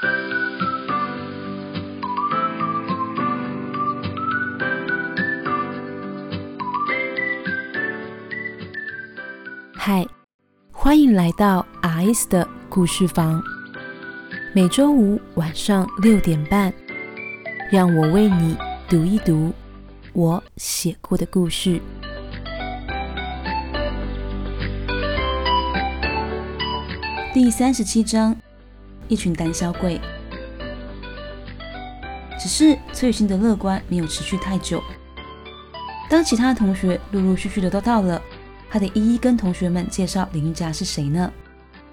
[0.00, 0.06] 嗨，
[10.70, 13.42] 欢迎来到 R.S 的故事房。
[14.54, 16.72] 每周五晚上六点半，
[17.72, 18.56] 让我为你
[18.88, 19.52] 读一读
[20.12, 21.80] 我写过的故事。
[27.32, 28.36] 第三十七章：
[29.08, 30.00] 一群胆小鬼。
[32.38, 34.82] 只是崔雨欣的乐观没有持续太久。
[36.08, 38.22] 当其他同学陆陆续续的都到了。
[38.70, 41.32] 他得一一跟同学们介绍林云佳是谁呢？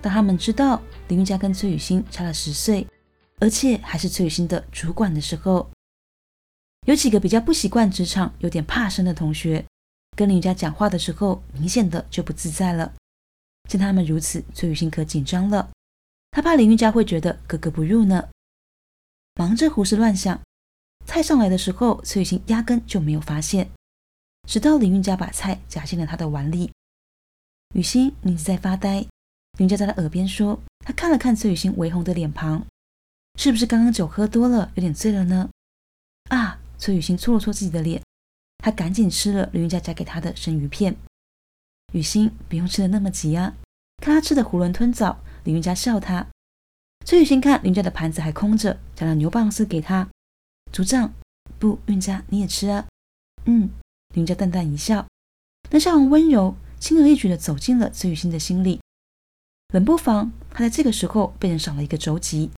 [0.00, 2.86] 当他们知道林云佳跟崔雨欣差了十岁，
[3.40, 5.68] 而且还是崔雨欣的主管的时候，
[6.86, 9.62] 有几个比较不习惯职场、有点怕生的同学，
[10.16, 12.90] 跟林韵佳讲话的时候，明显的就不自在了。
[13.68, 15.68] 见他们如此，崔雨欣可紧张了，
[16.32, 18.28] 他怕林韵佳会觉得格格不入呢。
[19.34, 20.40] 忙着胡思乱想，
[21.06, 23.70] 菜上来的时候，崔雨欣压根就没有发现。
[24.48, 26.72] 直到林韵佳把菜夹进了他的碗里，
[27.74, 29.06] 雨欣，你是在发呆？
[29.58, 30.58] 林佳在他耳边说。
[30.84, 32.66] 他看了看崔雨欣微红的脸庞，
[33.38, 35.48] 是不是刚刚酒喝多了，有点醉了呢？
[36.30, 36.58] 啊！
[36.76, 38.02] 崔雨欣搓了搓自己的脸，
[38.58, 40.96] 他赶紧吃了林韵佳夹给他的生鱼片。
[41.92, 43.54] 雨欣，不用吃的那么急啊！
[43.98, 46.26] 看他吃的囫囵吞枣，林韵佳笑他。
[47.04, 50.08] 崔雨欣看林佳的盘子还空着，夹了牛蒡丝给他。
[50.72, 51.12] 组长，
[51.58, 52.86] 不，韵佳你也吃啊。
[53.46, 53.70] 嗯。
[54.14, 55.06] 林家淡淡一笑，
[55.70, 58.78] 那笑容温柔，轻而易举地走进了崔雨欣的心里。
[59.72, 62.50] 冷不防，他在这个时候被人赏了一个肘击，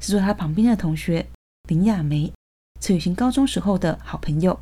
[0.00, 1.26] 是坐他旁边的同学
[1.68, 2.32] 林雅梅，
[2.80, 4.56] 崔雨欣高中时候的好朋友。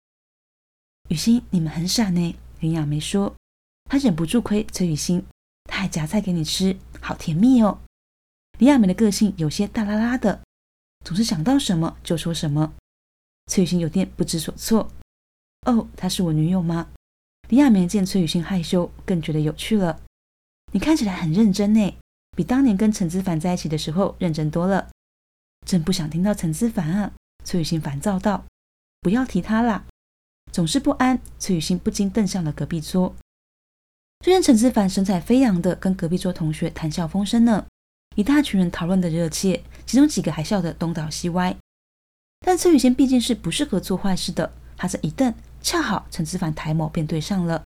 [1.11, 2.35] 雨欣，你们很傻呢。
[2.61, 3.35] 林雅梅说，
[3.91, 5.27] 她忍不住亏崔雨欣，
[5.65, 7.79] 她还夹菜给你吃，好甜蜜哦。
[8.59, 10.41] 李雅梅的个性有些大拉拉的，
[11.05, 12.73] 总是想到什么就说什么。
[13.47, 14.91] 崔雨欣有点不知所措。
[15.67, 16.89] 哦，她是我女友吗？
[17.49, 20.01] 李亚梅见崔雨欣害羞，更觉得有趣了。
[20.73, 21.95] 你看起来很认真呢，
[22.35, 24.89] 比当年跟陈思凡在一起的时候认真多了。
[25.67, 27.13] 真不想听到陈思凡啊！
[27.45, 28.45] 崔雨欣烦躁道
[29.03, 29.85] ：“不要提他啦。”
[30.51, 33.15] 总是不安，崔雨欣不禁瞪向了隔壁桌。
[34.25, 37.67] 虽然陈思凡神采飞扬的跟隔壁桌同学谈笑风生呢，
[38.17, 41.55] 一大群人讨论的热切，其中几个还笑得东倒西歪，
[42.41, 45.35] 但崔雨欣毕竟是不适合做坏事的，他这一瞪。
[45.61, 47.63] 恰好陈志凡抬眸便对上了，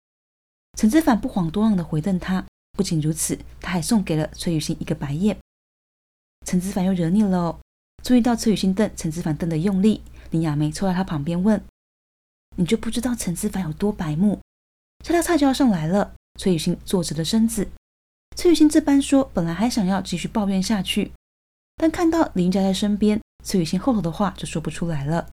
[0.77, 2.45] 陈志凡不遑多让的回瞪他。
[2.77, 5.39] 不仅如此，他还送给了崔雨欣一个白眼。
[6.45, 7.59] 陈志凡又惹你了哦！
[8.05, 11.65] 注意到崔雨欣瞪陈志凡瞪的用力，林雅梅凑在他旁边问
[12.57, 14.39] ：“你就不知道陈志凡有多白目？”
[15.03, 17.69] 这道菜就要上来了，崔雨欣坐直了身子。
[18.35, 21.13] 崔雨欣这般说，本来还想要继续抱怨下去，
[21.77, 25.29] 但看到林佳在身边，崔雨欣后头的话就说不出来了。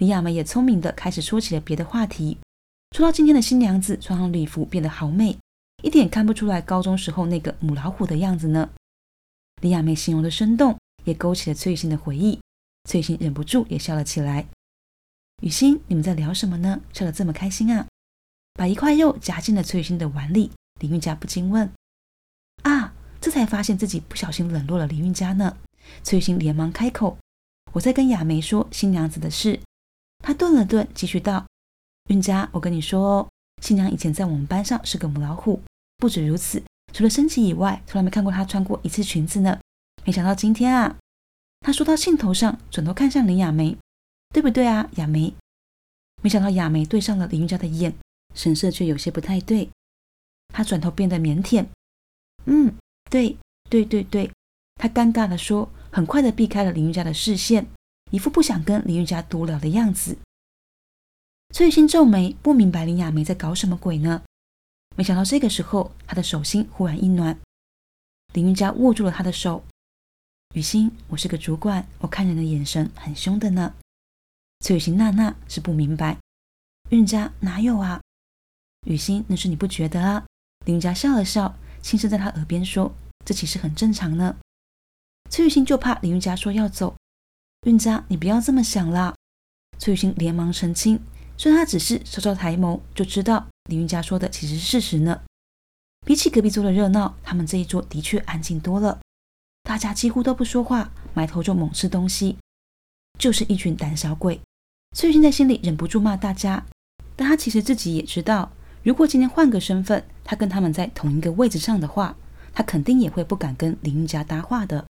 [0.00, 2.38] 李亚梅也聪明的开始说起了别的话题，
[2.90, 5.38] 说到今天的新娘子穿上礼服变得好美，
[5.84, 8.70] 一点看不出来高中时候那个母老虎的样子呢。
[9.60, 12.40] 李亚梅形容的生动，也勾起了崔雨欣的回忆，
[12.90, 14.48] 崔雨欣忍不住也笑了起来。
[15.40, 16.80] 雨欣，你们在聊什么呢？
[16.92, 17.86] 笑得这么开心啊！
[18.54, 21.70] 把一块肉夹进了崔雨欣的碗里，林韵佳不禁问
[22.62, 25.56] ：“啊，这才发现自己不小心冷落了林韵佳呢。”
[26.04, 27.18] 崔雨欣连忙开口
[27.72, 29.58] ：“我在跟亚梅说新娘子的事。”
[30.24, 31.46] 他顿了顿，继续道
[32.10, 33.28] ：“韵佳，我跟你说哦，
[33.60, 35.60] 新娘以前在我们班上是个母老虎。
[35.96, 39.58] 不止如此，除了升旗以外，从来没看过她穿过一次裙子呢。
[40.04, 40.96] 没想到今天啊，
[41.60, 43.76] 他说到兴头上，转头看向林雅梅，
[44.32, 45.34] 对不对啊，雅梅？
[46.22, 47.94] 没想到雅梅对上了林韵佳的眼，
[48.34, 49.68] 神色却有些不太对。
[50.48, 51.66] 他转头变得腼腆，
[52.46, 52.74] 嗯，
[53.10, 53.36] 对，
[53.70, 54.30] 对对对。
[54.76, 57.66] 他尴尬地说，很快的避开了林韵佳的视线。”
[58.12, 60.18] 一副不想跟林韵佳多聊的样子。
[61.54, 64.22] 崔雨欣皱眉，不明白林雅梅在搞什么鬼呢？
[64.94, 67.38] 没想到这个时候，她的手心忽然一暖，
[68.34, 69.64] 林韵佳握住了她的手。
[70.54, 73.74] 雨欣，我是个主管，我看人的眼神很凶的呢。
[74.60, 76.18] 崔雨欣娜娜是不明白，
[76.90, 78.01] 韵佳哪有啊？
[78.86, 80.24] 雨欣，那是你不觉得啊？
[80.64, 82.92] 林韵佳笑了笑，轻声在她耳边说
[83.24, 84.36] ：“这其实很正常呢。”
[85.30, 86.94] 崔雨欣就怕林韵佳说要走。
[87.66, 89.14] 韵佳，你不要这么想啦！
[89.78, 91.00] 崔雨欣连忙澄清，
[91.38, 95.22] 说他只是稍稍抬眸，就知道李韵佳说的其实是事实呢。
[96.04, 99.00] 比起隔壁桌的热闹，他们这一桌的确安静多了，
[99.62, 102.36] 大家几乎都不说话，埋头就猛吃东西，
[103.18, 104.40] 就是一群胆小鬼。
[104.96, 106.66] 崔雨欣在心里忍不住骂大家，
[107.14, 108.50] 但他其实自己也知道，
[108.82, 112.16] 如果今天换个身份，他跟他们在同一个位置上的话，
[112.52, 114.86] 他肯定也会不敢跟林韵佳搭话的。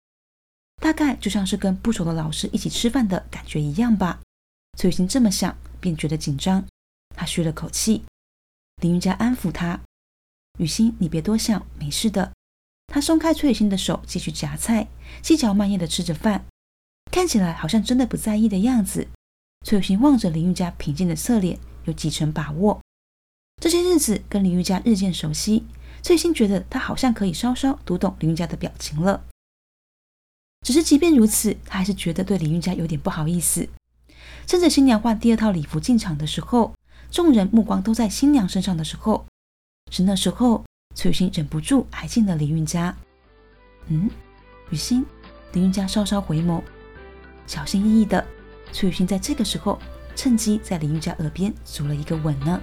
[0.82, 4.20] 大概就像是跟不熟的老师一起吃饭的感觉一样吧。
[4.78, 6.64] 崔雨欣这么想，便觉得紧张。
[7.16, 8.04] 他吁了口气，
[8.82, 9.82] 林云佳安抚他
[10.60, 12.32] ：“雨欣，你别多想，没事的。”
[12.94, 14.88] 他松开崔雨欣的手，继续夹菜，
[15.22, 16.46] 细嚼慢咽地吃着饭，
[17.12, 19.08] 看起来好像真的不在意的样子。
[19.66, 22.80] 崔雨欣望着林玉佳平静的侧脸，有几成把握。
[23.60, 25.66] 这些日子跟林玉佳日渐熟悉，
[26.02, 29.26] 翠心觉得他好像可以稍稍读懂林玉佳的表情了。
[30.62, 33.68] 只是即便如此，他还是觉得对林玉佳有点不好意思。
[34.46, 36.74] 趁着新娘换第二套礼服进场的时候，
[37.12, 39.26] 众人目光都在新娘身上的时候，
[39.92, 40.64] 是那时候
[40.96, 42.96] 翠心忍不住挨近了林玉佳。
[43.88, 44.10] 嗯，
[44.70, 45.06] 雨欣，
[45.54, 46.62] 林玉佳稍稍回眸，
[47.46, 48.26] 小心翼翼的。
[48.72, 49.80] 崔雨欣在这个时候
[50.16, 52.62] 趁机在林玉佳耳边组了一个吻呢。